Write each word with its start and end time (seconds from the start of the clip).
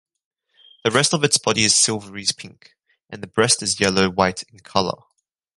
The 0.83 0.89
rest 0.89 1.13
of 1.13 1.23
its 1.23 1.37
body 1.37 1.63
is 1.63 1.75
silvery-pink, 1.77 2.75
and 3.11 3.21
the 3.21 3.27
breast 3.27 3.61
is 3.61 3.79
yellow-white 3.79 4.41
in 4.51 4.57
color. 4.61 5.03